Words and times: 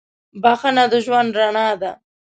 •بخښنه 0.43 0.83
د 0.91 0.93
ژوند 1.05 1.29
رڼا 1.39 1.67
ده. 1.81 1.91